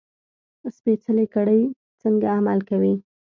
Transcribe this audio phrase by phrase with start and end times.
[0.75, 1.61] سپېڅلې کړۍ
[2.01, 2.93] څنګه عمل کوي.